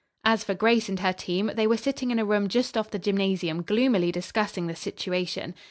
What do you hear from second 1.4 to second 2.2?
they were sitting in